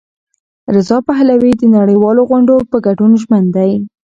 رضا 0.75 0.97
پهلوي 1.09 1.51
د 1.57 1.63
نړیوالو 1.77 2.21
غونډو 2.29 2.55
په 2.71 2.77
ګډون 2.85 3.11
ژمن 3.21 3.43
دی. 3.55 3.71